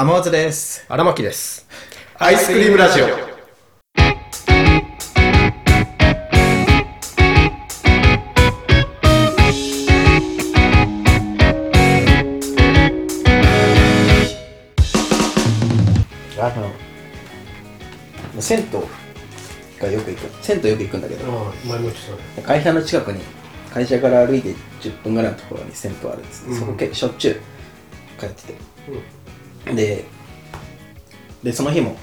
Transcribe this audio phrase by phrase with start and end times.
[0.00, 0.86] 天松です。
[0.88, 1.66] 荒牧です。
[2.18, 3.06] アイスクリームラジオ。
[3.06, 3.08] あ
[18.36, 18.66] の銭湯
[19.80, 22.46] がよく行く銭湯よく行くんだけどああ、前も言ってたね。
[22.46, 23.20] 会社の近くに
[23.74, 27.40] 会社から歩いて10分ぐらいのところに銭湯あるんです、うんそこ結構しょっちゅう
[28.20, 28.54] 通ってて
[29.64, 30.04] で
[31.42, 31.96] でその日も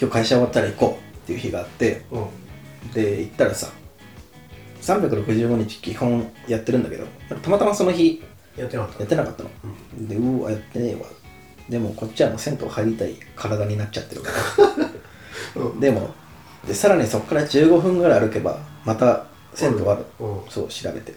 [0.00, 2.02] 今日会社終わったら行こうっていう日があって。
[2.94, 3.72] で行ったらさ
[4.80, 7.06] 365日基本やってるんだけど
[7.42, 8.22] たまたまその日
[8.56, 9.00] やってなかった。
[9.00, 9.50] やってなかったの、
[10.08, 11.06] でうわやってねえわ。
[11.68, 14.22] でもこっちはもう銭湯入りたい体になっちゃってる。
[14.22, 14.30] か
[15.56, 15.80] らうん。
[15.80, 16.14] でも
[16.66, 20.42] でさらにそこから15分ぐらい歩けばまた銭湯ある、うん。
[20.44, 20.48] うん。
[20.48, 21.14] そう調べて。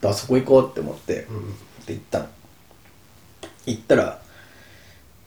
[0.00, 1.38] であそこ行こうって思って、うん。
[1.40, 1.42] っ
[1.84, 2.26] て行ったの。
[3.66, 4.21] 行ったら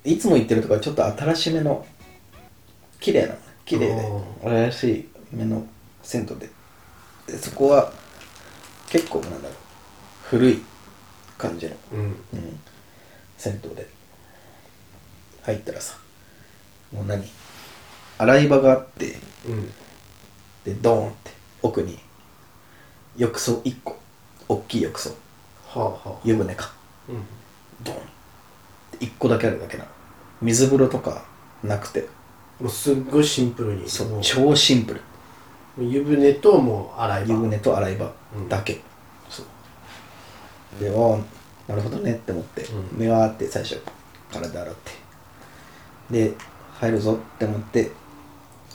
[0.06, 1.86] いつも行ってるとかちょっと新しめの
[3.00, 4.12] 綺麗な綺麗で
[4.44, 5.66] 新しい目の
[6.04, 6.50] 銭湯で
[7.28, 7.92] でそこは
[8.88, 9.52] 結構なんだろう
[10.30, 10.62] 古い
[11.38, 12.00] 感じの、うん。
[12.00, 12.16] うん、
[13.38, 13.88] 銭湯で
[15.44, 15.98] 入ったらさ
[16.94, 17.26] もう何
[18.18, 19.72] 洗い場があってうん。
[20.64, 21.32] でドーンって
[21.62, 21.98] 奥に
[23.18, 23.98] 浴槽1個
[24.48, 25.10] 大きい浴槽
[25.68, 26.12] はあはあ。
[26.24, 26.72] 湯船か
[27.10, 27.24] うん。
[27.84, 28.00] ドーン
[29.00, 29.95] 1個だけあるだけなの
[30.46, 31.26] 水風呂とか
[31.64, 32.08] なくて。
[32.60, 33.90] もうすっごいシンプルに。
[33.90, 35.02] そう超シンプル。
[35.84, 37.34] 湯船ともう洗い場。
[37.34, 38.14] 湯船と洗い場。
[38.48, 38.82] だけ、
[39.30, 39.46] そう。
[40.80, 41.24] でおー
[41.68, 43.00] なるほどねって思って、うん。
[43.00, 43.82] 目はあって最初
[44.32, 44.92] 体洗って。
[46.12, 46.34] で
[46.76, 47.92] 入るぞって思って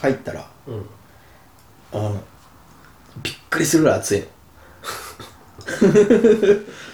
[0.00, 0.86] 入ったらうん。
[1.92, 2.20] あの
[3.22, 4.26] びっくりするぐらい暑いの。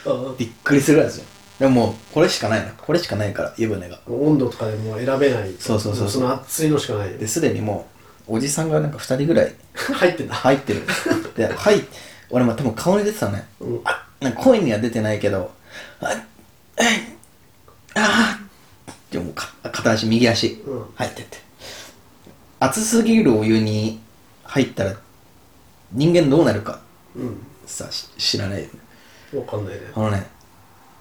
[0.31, 4.01] あびっくりするぐらい暑いのでもこれしかないのこれしかないから湯船があ。
[4.11, 5.53] 温度とかでもう選べない。
[5.59, 7.11] そうそうそうもその熱いのしかない。
[7.15, 7.87] ですでにも
[8.29, 10.34] うおじさんがなんか2人ぐらい入ってんだ。
[10.34, 10.83] 入ってる
[11.37, 11.83] ではい
[12.31, 15.50] 俺も多分顔に出てたのね、うんあなんか声には出てないけど
[16.00, 16.11] あ
[16.78, 16.87] えい
[17.94, 21.38] あーでもか片足右足うん入ってって
[22.59, 24.00] 熱すぎるお湯に
[24.44, 24.94] 入ったら
[25.93, 26.81] 人間どうなるか
[27.15, 27.47] うん。
[27.67, 28.71] さし知らないよね
[29.41, 29.81] わかんないね。
[29.94, 30.27] あのね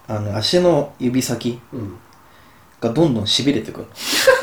[0.08, 1.98] あの足の指先うん。
[2.82, 3.88] がどんどんしびれてくる。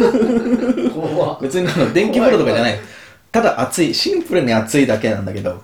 [0.90, 1.40] 怖っ。
[1.40, 2.80] 別にあの電気風呂とかじゃない。
[3.30, 5.62] ただ熱いシンプルに熱いだけなんだけど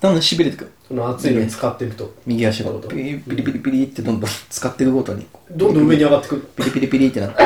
[0.00, 0.72] どんどんしびれてくる。
[0.88, 2.14] その熱いのに使っていくと。
[2.26, 2.88] 右足がなるほど。
[2.88, 5.26] ピリピリピリピリってどんどん使っていくごとに。
[5.50, 6.48] どんどん上に上がってくる。
[6.56, 7.36] ピリピリピリってなって。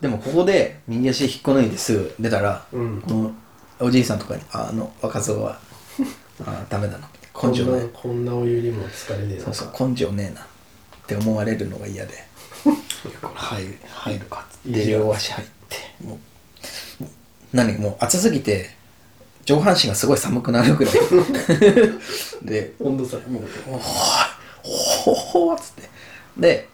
[0.00, 3.02] でもここで右足引っこ抜いてすぐ出たら、うん。
[3.06, 3.26] も
[3.80, 5.58] うおじいさんとかに「ああの若造は
[6.44, 7.08] あダメだな。
[7.32, 9.44] こんな根性ないこんなお湯にも疲れねえな。
[9.44, 10.46] そうそう根性ねえな」
[11.06, 12.12] って思われるのが嫌で。
[13.34, 14.78] 入る入るかっつって。
[14.78, 16.04] いいじゃん両足入って。
[16.04, 16.18] もう
[17.52, 18.70] 何もう暑すぎて
[19.44, 20.94] 上半身がすごい寒くなるぐらい。
[22.42, 23.80] で温度差もう「おーい
[24.62, 25.88] ほほーっつって
[26.36, 26.68] で、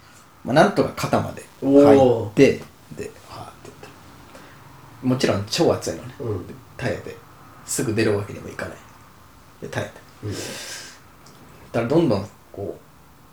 [0.45, 2.61] まあ、なんとか肩まで入って
[2.97, 3.91] ではーってやっ
[5.03, 7.17] たもちろん超暑いのね、うんで耐えて
[7.67, 8.77] すぐ出るわけにもいかない
[9.61, 9.93] で耐えて
[10.25, 10.39] うんだ
[11.75, 12.92] からどんどんこう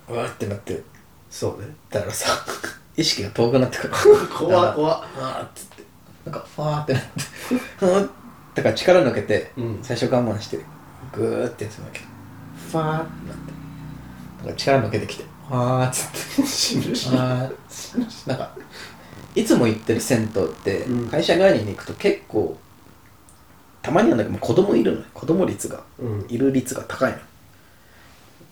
[0.09, 0.81] うわーってなって。
[1.29, 1.67] そうね。
[1.89, 2.27] だからさ
[2.97, 3.93] 意識が遠くなってくる。
[4.33, 5.83] 怖だから怖あーっつって。
[6.25, 7.09] なんかファーってなって。
[7.77, 8.09] ふーっ
[8.55, 9.79] だから力抜けて、うん。
[9.81, 10.59] 最初我慢して
[11.13, 12.05] グーってやつんだけど
[12.71, 13.51] ファーってなって。
[14.39, 16.07] だから力抜けてきてファーっつ
[16.41, 16.47] って。
[16.47, 17.09] 死ぬし。
[17.13, 18.51] あーなんか
[19.35, 21.07] いつも行ってる銭湯ってうん。
[21.09, 22.57] 会社帰りに行くと結構
[23.81, 26.25] たまになんだけどもう子供いるのね子供率がうん。
[26.27, 27.17] いる率が高いの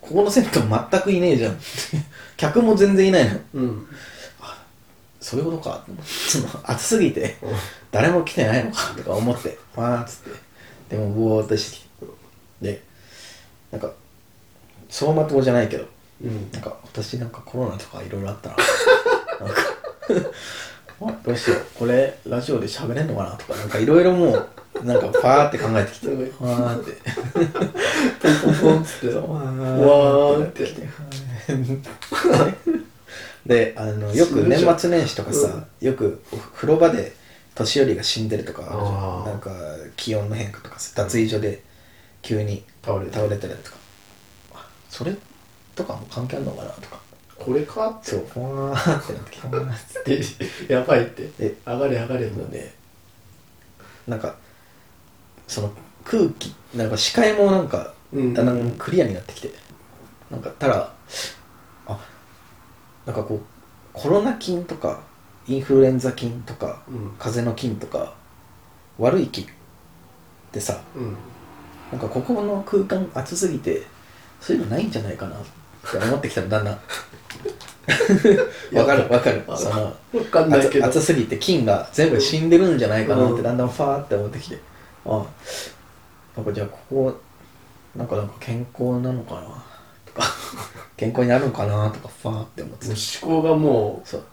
[0.07, 1.59] ここの銭湯全くいねえじゃん。
[2.38, 3.40] 客も全然いないの。
[3.56, 3.88] うん。
[5.19, 5.84] そういうことか。
[6.63, 7.35] 暑すぎて
[7.91, 8.94] 誰も来てないのか。
[8.96, 9.57] とか思って。
[9.75, 10.31] わーっつっ
[10.90, 10.96] て。
[10.96, 12.06] でもぼーっとして
[12.62, 12.81] で
[13.72, 13.91] なんか
[14.88, 15.85] 走馬灯じゃないけど
[16.23, 16.50] うん。
[16.53, 18.56] なんか私なんかコロナとかいろいろあったな。
[19.46, 19.62] なんか
[21.01, 21.66] あどうしよう。
[21.76, 23.32] これラジオで喋れんのかな。
[23.32, 24.49] とかなんかいろいろもう
[24.84, 26.91] なんかファーって考えてきてファーって。
[28.22, 29.12] ポンポンポンっつって。
[29.12, 30.66] そうわわーって
[33.46, 37.14] であのよく年末年始とかさ、よくお風呂場で
[37.56, 39.52] 年寄りが死んでるとかなんか
[39.96, 41.64] 気温の変化とかさ脱衣所で
[42.22, 43.78] 急に倒れて倒れてるとか。
[44.56, 45.16] あそれ
[45.76, 47.00] とかも関係あるのかなとか。
[47.38, 48.12] これかって。
[48.12, 50.03] そうふわーってなってきた。
[50.03, 50.22] で
[50.73, 51.30] やばいって。
[51.40, 52.73] で上がれ上がれので
[54.08, 54.35] なんか
[55.47, 55.72] その
[56.03, 58.34] 空気なんか視界もなんかうん。
[58.34, 59.52] だんだんクリアになってきて、
[60.32, 60.94] なんかたら
[61.88, 61.99] あ
[63.05, 63.40] なんかこう
[63.94, 65.02] コロナ菌とか
[65.47, 67.11] インフルエンザ菌とかうん。
[67.17, 68.14] 風邪の菌とか
[68.97, 69.47] 悪い菌っ
[70.52, 71.16] てさうん。
[71.91, 73.84] なんかここの空間暑すぎて
[74.41, 75.40] そういうのないんじゃないかなっ
[75.90, 76.79] て思ってきたのだんだん。
[78.73, 79.44] わかるわかる。
[79.47, 83.38] あそのわかんないけ暑ど暑すぎて菌が全部死んでるんじゃないかなっうん。
[83.38, 84.59] てだんだんファーって思ってきて
[85.08, 85.26] あ
[86.36, 87.18] なんかじゃあここ
[87.96, 89.42] なんかなんか健康なのかな？
[90.06, 90.24] とか。
[90.98, 91.90] 健康になるのかな？
[91.92, 92.86] とかファーって思って。
[92.88, 94.24] もう思考がもそう。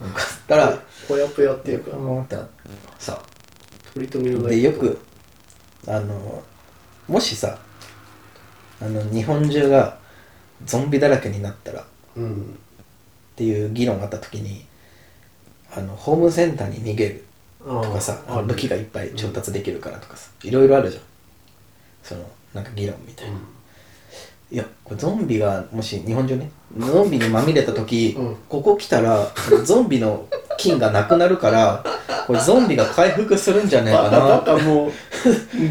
[0.00, 1.96] なんかったらうぽやぽやっていうか。
[1.96, 2.50] うんってなって
[2.98, 3.20] さ。
[3.94, 4.98] 取り留めのないでよく
[5.86, 6.42] あの
[7.06, 7.58] もしさ
[8.82, 9.98] あの日本中が
[10.64, 11.84] ゾンビだらけになったらっ
[12.16, 12.58] うん。
[13.36, 14.66] ていう議論があった時に
[15.72, 17.24] あのホームセンターに逃げる
[17.64, 21.02] ととかさ武器がいっぱい調達できるからとかさいろいろあるじゃん。
[22.02, 22.22] その
[22.52, 23.36] なんか議論みたいな、
[24.50, 28.36] いやこれゾンビがもし日本中ねゾンビにまみれた時、うん。
[28.48, 29.32] ここ来たら
[29.64, 30.26] ゾンビの
[30.58, 31.84] 菌がなくなるから
[32.26, 34.20] これゾンビが回復するんじゃないかな。
[34.20, 34.92] バカもう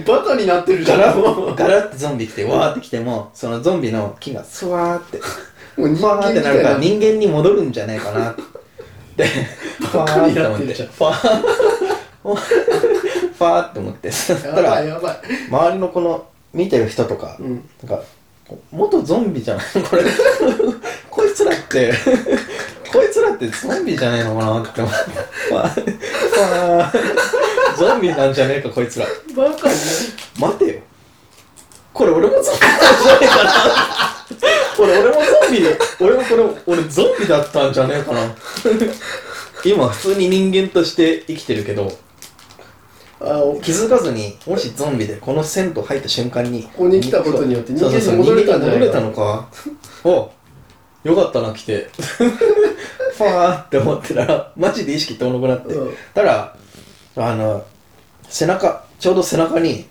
[0.07, 1.55] バカになってるじゃん。
[1.55, 5.19] ガラってゾンビ来てわーって来てもそのゾンビの菌がスワーって
[5.79, 8.43] もうファーってなるから人人間に戻るんじゃないかなって。
[9.23, 11.72] フ ァバカにーって思ってなってるじゃんファー
[13.37, 14.11] ファーって思って。
[14.11, 15.17] そしたらいやばい。
[15.49, 17.69] 周りのこの見てる人とか、うん。
[17.83, 18.03] なんか
[18.71, 19.65] 元ゾンビじゃない？
[19.83, 20.03] これ。
[21.09, 21.93] こいつらって
[22.91, 24.61] こいつらってゾンビじゃねえのかな？
[24.61, 25.11] って思って。
[27.77, 29.05] ゾンビなんじゃねえかこいつら。
[29.35, 29.75] バカに
[30.39, 30.79] 待てよ。
[31.93, 33.51] これ俺もゾンビなんじゃねえかな。
[34.77, 35.65] これ俺もゾンビ
[35.99, 36.43] 俺もこれ
[36.77, 38.21] 俺ゾンビだったんじゃねえかな。
[39.65, 41.91] 今普通に人間として生きてるけど
[43.25, 48.79] あお気づかずにもしゾンビでこの銭湯入った瞬間にここに来たことによって人間に戻れたんじゃないか。
[48.79, 49.47] 戻れたのか。
[50.03, 50.31] お
[51.03, 51.89] よかったな来て。
[53.13, 55.93] ファーって思ってたらマジで意識遠のくなって、うん。
[56.13, 56.55] たら
[57.15, 57.63] あの
[58.27, 59.85] 背中ちょうど背中に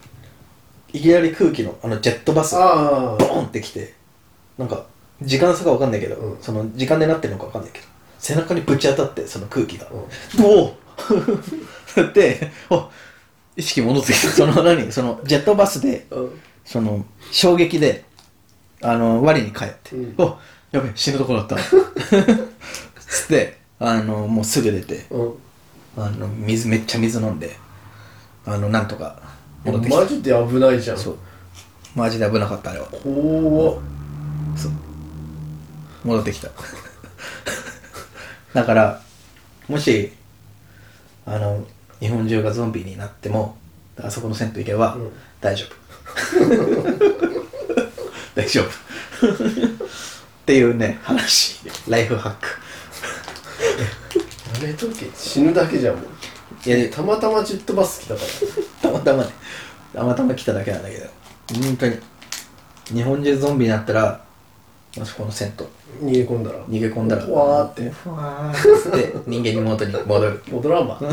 [0.93, 3.95] いきなり空気のあのジェットバスがあボーンってきて
[4.59, 4.85] なんか
[5.23, 6.39] 時間差が分かんないけど、うん。
[6.43, 7.87] その時間でなってるのか分かんないけど
[8.19, 9.87] 背中にぶち当たってその空気が。
[9.87, 9.89] あ、
[10.39, 10.45] うん。
[10.45, 10.75] お
[11.97, 12.91] おでお
[13.57, 14.29] 意識戻ってきた。
[14.29, 14.91] その何？
[14.93, 16.41] そのジェットバスでうん。
[16.65, 18.05] その衝撃で
[18.81, 20.15] あの我に返って、うん。
[20.19, 20.39] お
[20.71, 21.57] やべえ死ぬとこだった。
[22.99, 25.33] つってあのもうすぐ出てうん。
[25.97, 27.57] あの水めっちゃ水飲んで
[28.47, 29.21] あのなんとか
[29.65, 30.01] 戻ってきた。
[30.01, 30.99] マジで危ないじゃん。
[30.99, 31.19] そう。
[31.95, 32.87] マジで危なかったあれは。
[32.87, 33.79] 怖っ。
[34.57, 34.73] そう。
[36.05, 36.49] 戻ってきた。
[38.55, 39.01] だから
[39.69, 40.13] もし
[41.25, 41.65] あの
[42.03, 43.57] 日本中がゾンビになっても
[44.01, 45.13] あそこの銭湯行けば、うん。
[45.41, 45.75] 大丈夫。
[48.35, 48.65] 大丈夫。
[48.65, 48.69] っ
[50.45, 51.61] ていうね話。
[51.89, 52.49] ライフハック。
[54.65, 56.69] やめとけ死ぬだけじゃんもう。
[56.69, 58.21] いやたまたまジェットバス来たか
[58.83, 59.31] たまたまね。
[59.95, 61.07] たまたま来ただけなんだけど。
[61.55, 61.99] 本当に。
[62.93, 64.21] 日本中ゾンビになったら
[64.99, 65.65] もしこの銭湯。
[65.65, 66.59] ら逃げ込んだら。
[66.67, 67.27] 逃げ込んだら。
[67.27, 67.89] わーって。
[67.89, 70.43] ふわーっつって人間に元に戻る。
[70.53, 71.01] 戻らんば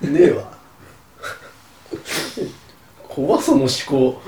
[0.00, 0.50] ねえわ。
[3.08, 4.20] 怖その思考。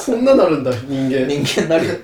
[0.00, 1.26] そんななるんだ人間。
[1.26, 1.94] 人間になるよ